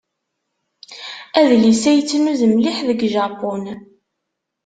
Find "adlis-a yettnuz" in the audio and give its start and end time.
1.39-2.41